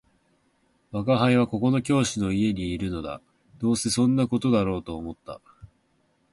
[0.93, 3.21] 「吾輩はここの教師の家にいるのだ」
[3.61, 5.39] 「どうせそんな事だろうと思った